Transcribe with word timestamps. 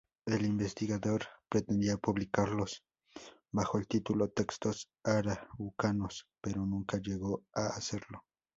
El 0.25 0.45
investigador 0.47 1.25
pretendía 1.47 1.95
publicarlos 1.95 2.83
bajo 3.51 3.77
el 3.77 3.85
título 3.87 4.29
"Textos 4.29 4.89
Araucanos", 5.03 6.27
pero 6.41 6.65
nunca 6.65 6.97
llegó 6.97 7.43
a 7.53 7.67
hacerlo. 7.67 8.25